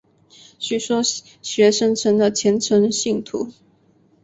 [0.57, 1.03] 许多
[1.43, 3.51] 学生成了虔诚的信徒。